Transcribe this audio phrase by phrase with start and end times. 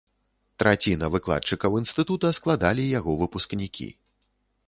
[0.61, 3.87] Траціна выкладчыкаў інстытута складалі яго выпускнікі.